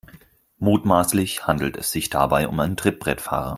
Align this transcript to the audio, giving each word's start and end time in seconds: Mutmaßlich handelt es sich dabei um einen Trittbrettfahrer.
Mutmaßlich 0.57 1.45
handelt 1.45 1.77
es 1.77 1.91
sich 1.91 2.09
dabei 2.09 2.47
um 2.47 2.59
einen 2.59 2.75
Trittbrettfahrer. 2.75 3.49